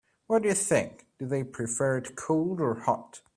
[0.25, 3.21] What do you think, do they prefer it cold or hot?